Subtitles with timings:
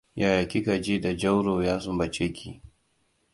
[0.15, 2.61] Yaya kika ji da Jauro ya sunbace ki?